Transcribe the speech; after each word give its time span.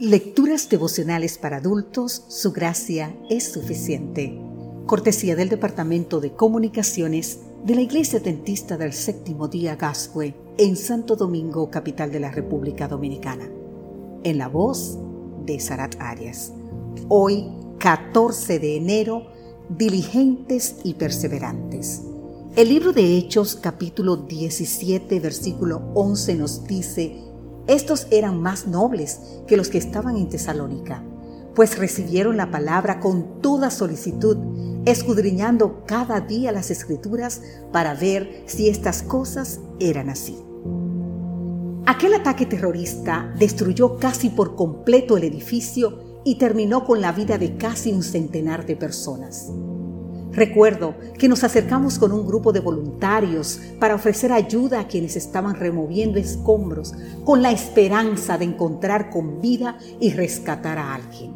Lecturas 0.00 0.70
devocionales 0.70 1.36
para 1.36 1.58
adultos, 1.58 2.24
su 2.28 2.52
gracia 2.52 3.14
es 3.28 3.52
suficiente. 3.52 4.40
Cortesía 4.86 5.36
del 5.36 5.50
Departamento 5.50 6.20
de 6.20 6.32
Comunicaciones 6.32 7.40
de 7.66 7.74
la 7.74 7.82
Iglesia 7.82 8.18
Dentista 8.18 8.78
del 8.78 8.94
Séptimo 8.94 9.46
Día 9.46 9.76
Gascue 9.76 10.34
en 10.56 10.76
Santo 10.76 11.16
Domingo, 11.16 11.70
capital 11.70 12.10
de 12.10 12.20
la 12.20 12.30
República 12.30 12.88
Dominicana. 12.88 13.50
En 14.24 14.38
la 14.38 14.48
voz 14.48 14.98
de 15.44 15.60
Sarat 15.60 15.96
Arias. 15.98 16.54
Hoy, 17.10 17.50
14 17.78 18.58
de 18.58 18.76
enero, 18.78 19.26
diligentes 19.68 20.76
y 20.82 20.94
perseverantes. 20.94 22.00
El 22.56 22.70
libro 22.70 22.94
de 22.94 23.18
Hechos, 23.18 23.54
capítulo 23.54 24.16
17, 24.16 25.20
versículo 25.20 25.82
11 25.94 26.36
nos 26.36 26.64
dice, 26.64 27.29
estos 27.70 28.08
eran 28.10 28.42
más 28.42 28.66
nobles 28.66 29.20
que 29.46 29.56
los 29.56 29.68
que 29.68 29.78
estaban 29.78 30.16
en 30.16 30.28
Tesalónica, 30.28 31.04
pues 31.54 31.78
recibieron 31.78 32.36
la 32.36 32.50
palabra 32.50 32.98
con 32.98 33.40
toda 33.40 33.70
solicitud, 33.70 34.36
escudriñando 34.86 35.84
cada 35.86 36.20
día 36.20 36.50
las 36.50 36.70
escrituras 36.70 37.42
para 37.72 37.94
ver 37.94 38.42
si 38.46 38.68
estas 38.68 39.02
cosas 39.02 39.60
eran 39.78 40.10
así. 40.10 40.36
Aquel 41.86 42.14
ataque 42.14 42.44
terrorista 42.44 43.32
destruyó 43.38 43.98
casi 43.98 44.30
por 44.30 44.56
completo 44.56 45.16
el 45.16 45.24
edificio 45.24 46.20
y 46.24 46.38
terminó 46.38 46.84
con 46.84 47.00
la 47.00 47.12
vida 47.12 47.38
de 47.38 47.56
casi 47.56 47.92
un 47.92 48.02
centenar 48.02 48.66
de 48.66 48.76
personas. 48.76 49.50
Recuerdo 50.32 50.94
que 51.18 51.28
nos 51.28 51.42
acercamos 51.42 51.98
con 51.98 52.12
un 52.12 52.24
grupo 52.26 52.52
de 52.52 52.60
voluntarios 52.60 53.60
para 53.80 53.96
ofrecer 53.96 54.32
ayuda 54.32 54.80
a 54.80 54.86
quienes 54.86 55.16
estaban 55.16 55.56
removiendo 55.56 56.18
escombros 56.18 56.94
con 57.24 57.42
la 57.42 57.50
esperanza 57.50 58.38
de 58.38 58.44
encontrar 58.44 59.10
con 59.10 59.40
vida 59.40 59.78
y 59.98 60.12
rescatar 60.12 60.78
a 60.78 60.94
alguien. 60.94 61.34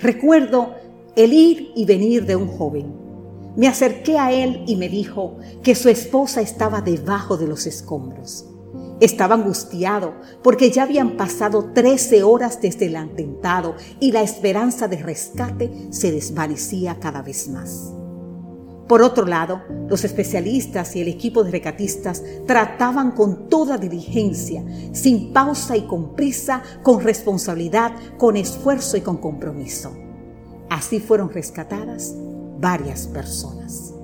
Recuerdo 0.00 0.74
el 1.14 1.32
ir 1.32 1.72
y 1.76 1.84
venir 1.84 2.24
de 2.24 2.36
un 2.36 2.48
joven. 2.48 2.94
Me 3.56 3.68
acerqué 3.68 4.18
a 4.18 4.32
él 4.32 4.64
y 4.66 4.76
me 4.76 4.88
dijo 4.88 5.36
que 5.62 5.74
su 5.74 5.88
esposa 5.88 6.40
estaba 6.40 6.80
debajo 6.80 7.36
de 7.36 7.46
los 7.46 7.66
escombros. 7.66 8.46
Estaba 9.00 9.34
angustiado 9.34 10.14
porque 10.42 10.70
ya 10.70 10.84
habían 10.84 11.16
pasado 11.16 11.72
13 11.74 12.22
horas 12.22 12.60
desde 12.60 12.86
el 12.86 12.96
atentado 12.96 13.74
y 13.98 14.12
la 14.12 14.22
esperanza 14.22 14.86
de 14.86 14.98
rescate 14.98 15.88
se 15.90 16.12
desvanecía 16.12 17.00
cada 17.00 17.22
vez 17.22 17.48
más. 17.48 17.92
Por 18.86 19.02
otro 19.02 19.26
lado, 19.26 19.62
los 19.88 20.04
especialistas 20.04 20.94
y 20.94 21.00
el 21.00 21.08
equipo 21.08 21.42
de 21.42 21.50
recatistas 21.50 22.22
trataban 22.46 23.12
con 23.12 23.48
toda 23.48 23.78
diligencia, 23.78 24.62
sin 24.92 25.32
pausa 25.32 25.76
y 25.76 25.86
con 25.86 26.14
prisa, 26.14 26.62
con 26.82 27.02
responsabilidad, 27.02 27.92
con 28.18 28.36
esfuerzo 28.36 28.96
y 28.96 29.00
con 29.00 29.16
compromiso. 29.16 29.92
Así 30.68 31.00
fueron 31.00 31.30
rescatadas 31.30 32.14
varias 32.60 33.06
personas. 33.06 33.94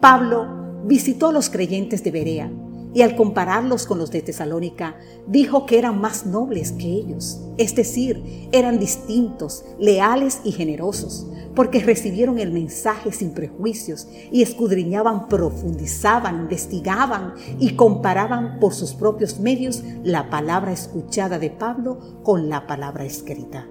Pablo 0.00 0.82
visitó 0.84 1.28
a 1.28 1.32
los 1.32 1.50
creyentes 1.50 2.04
de 2.04 2.10
Berea 2.10 2.52
y 2.94 3.02
al 3.02 3.16
compararlos 3.16 3.86
con 3.86 3.98
los 3.98 4.10
de 4.10 4.22
Tesalónica, 4.22 4.96
dijo 5.26 5.66
que 5.66 5.78
eran 5.78 6.00
más 6.00 6.26
nobles 6.26 6.72
que 6.72 6.86
ellos, 6.86 7.40
es 7.56 7.74
decir, 7.74 8.48
eran 8.52 8.78
distintos, 8.78 9.64
leales 9.78 10.40
y 10.44 10.52
generosos, 10.52 11.26
porque 11.54 11.80
recibieron 11.80 12.38
el 12.38 12.52
mensaje 12.52 13.12
sin 13.12 13.32
prejuicios 13.32 14.06
y 14.30 14.42
escudriñaban, 14.42 15.28
profundizaban, 15.28 16.40
investigaban 16.40 17.34
y 17.58 17.74
comparaban 17.74 18.58
por 18.60 18.74
sus 18.74 18.94
propios 18.94 19.40
medios 19.40 19.82
la 20.04 20.30
palabra 20.30 20.72
escuchada 20.72 21.38
de 21.38 21.50
Pablo 21.50 21.98
con 22.22 22.48
la 22.48 22.66
palabra 22.66 23.04
escrita. 23.04 23.66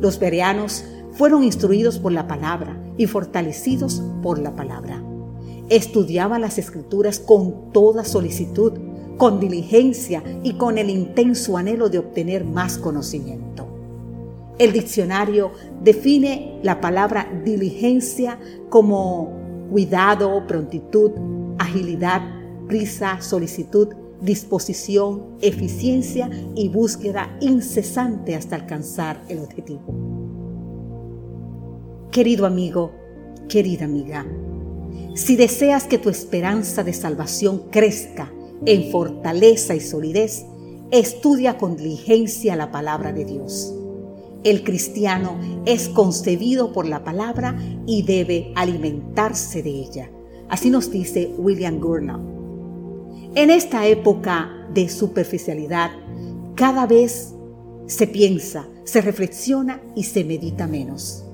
Los 0.00 0.18
bereanos 0.18 0.84
fueron 1.12 1.44
instruidos 1.44 1.98
por 1.98 2.12
la 2.12 2.26
palabra 2.26 2.76
y 2.96 3.06
fortalecidos 3.06 4.02
por 4.22 4.38
la 4.38 4.56
palabra 4.56 5.09
estudiaba 5.70 6.38
las 6.38 6.58
escrituras 6.58 7.18
con 7.18 7.72
toda 7.72 8.04
solicitud, 8.04 8.72
con 9.16 9.40
diligencia 9.40 10.22
y 10.42 10.54
con 10.54 10.76
el 10.76 10.90
intenso 10.90 11.56
anhelo 11.56 11.88
de 11.88 11.98
obtener 11.98 12.44
más 12.44 12.76
conocimiento. 12.76 13.66
El 14.58 14.72
diccionario 14.72 15.52
define 15.82 16.58
la 16.62 16.80
palabra 16.80 17.30
diligencia 17.44 18.38
como 18.68 19.32
cuidado, 19.70 20.46
prontitud, 20.46 21.12
agilidad, 21.58 22.20
prisa, 22.66 23.20
solicitud, 23.20 23.88
disposición, 24.20 25.36
eficiencia 25.40 26.28
y 26.54 26.68
búsqueda 26.68 27.36
incesante 27.40 28.34
hasta 28.34 28.56
alcanzar 28.56 29.22
el 29.28 29.38
objetivo. 29.38 29.80
Querido 32.10 32.44
amigo, 32.44 32.92
querida 33.48 33.84
amiga, 33.84 34.26
si 35.14 35.36
deseas 35.36 35.84
que 35.84 35.98
tu 35.98 36.08
esperanza 36.08 36.84
de 36.84 36.92
salvación 36.92 37.62
crezca 37.70 38.32
en 38.64 38.90
fortaleza 38.90 39.74
y 39.74 39.80
solidez, 39.80 40.44
estudia 40.90 41.58
con 41.58 41.76
diligencia 41.76 42.56
la 42.56 42.70
palabra 42.70 43.12
de 43.12 43.24
Dios. 43.24 43.74
El 44.42 44.64
cristiano 44.64 45.38
es 45.66 45.88
concebido 45.88 46.72
por 46.72 46.86
la 46.86 47.04
palabra 47.04 47.58
y 47.86 48.02
debe 48.02 48.52
alimentarse 48.56 49.62
de 49.62 49.70
ella. 49.70 50.10
Así 50.48 50.70
nos 50.70 50.90
dice 50.90 51.30
William 51.36 51.78
Gurnall. 51.78 52.22
En 53.34 53.50
esta 53.50 53.86
época 53.86 54.50
de 54.72 54.88
superficialidad, 54.88 55.90
cada 56.54 56.86
vez 56.86 57.34
se 57.86 58.06
piensa, 58.06 58.66
se 58.84 59.00
reflexiona 59.00 59.80
y 59.94 60.04
se 60.04 60.24
medita 60.24 60.66
menos. 60.66 61.24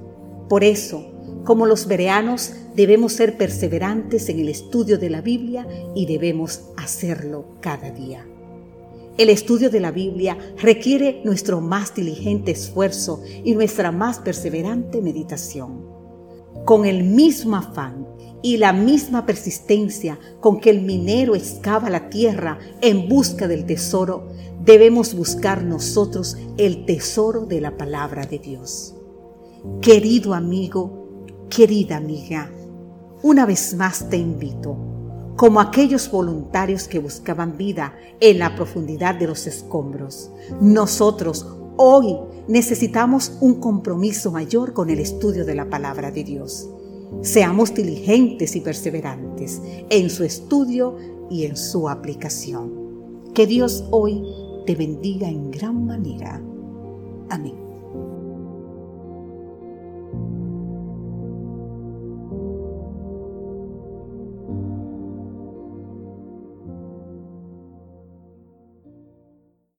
Por 0.48 0.64
eso, 0.64 1.15
como 1.46 1.64
los 1.64 1.86
bereanos, 1.86 2.52
debemos 2.74 3.12
ser 3.12 3.38
perseverantes 3.38 4.28
en 4.28 4.40
el 4.40 4.48
estudio 4.48 4.98
de 4.98 5.08
la 5.08 5.20
Biblia 5.22 5.66
y 5.94 6.04
debemos 6.04 6.62
hacerlo 6.76 7.46
cada 7.60 7.90
día. 7.90 8.26
El 9.16 9.30
estudio 9.30 9.70
de 9.70 9.78
la 9.78 9.92
Biblia 9.92 10.36
requiere 10.58 11.22
nuestro 11.24 11.60
más 11.60 11.94
diligente 11.94 12.50
esfuerzo 12.50 13.22
y 13.44 13.54
nuestra 13.54 13.92
más 13.92 14.18
perseverante 14.18 15.00
meditación. 15.00 15.86
Con 16.64 16.84
el 16.84 17.04
mismo 17.04 17.56
afán 17.56 18.08
y 18.42 18.56
la 18.56 18.72
misma 18.72 19.24
persistencia 19.24 20.18
con 20.40 20.60
que 20.60 20.70
el 20.70 20.82
minero 20.82 21.36
excava 21.36 21.90
la 21.90 22.10
tierra 22.10 22.58
en 22.82 23.08
busca 23.08 23.46
del 23.46 23.66
tesoro, 23.66 24.32
debemos 24.64 25.14
buscar 25.14 25.62
nosotros 25.62 26.36
el 26.58 26.84
tesoro 26.86 27.46
de 27.46 27.60
la 27.60 27.76
palabra 27.76 28.26
de 28.26 28.40
Dios. 28.40 28.96
Querido 29.80 30.34
amigo, 30.34 31.05
Querida 31.48 31.96
amiga, 31.96 32.50
una 33.22 33.46
vez 33.46 33.74
más 33.74 34.10
te 34.10 34.16
invito, 34.16 34.76
como 35.36 35.60
aquellos 35.60 36.10
voluntarios 36.10 36.88
que 36.88 36.98
buscaban 36.98 37.56
vida 37.56 37.94
en 38.20 38.40
la 38.40 38.56
profundidad 38.56 39.14
de 39.14 39.28
los 39.28 39.46
escombros, 39.46 40.30
nosotros 40.60 41.46
hoy 41.76 42.16
necesitamos 42.48 43.38
un 43.40 43.60
compromiso 43.60 44.32
mayor 44.32 44.72
con 44.72 44.90
el 44.90 44.98
estudio 44.98 45.44
de 45.44 45.54
la 45.54 45.70
palabra 45.70 46.10
de 46.10 46.24
Dios. 46.24 46.68
Seamos 47.22 47.72
diligentes 47.72 48.56
y 48.56 48.60
perseverantes 48.60 49.62
en 49.88 50.10
su 50.10 50.24
estudio 50.24 50.96
y 51.30 51.44
en 51.44 51.56
su 51.56 51.88
aplicación. 51.88 53.22
Que 53.34 53.46
Dios 53.46 53.84
hoy 53.92 54.22
te 54.66 54.74
bendiga 54.74 55.28
en 55.28 55.52
gran 55.52 55.86
manera. 55.86 56.42
Amén. 57.30 57.54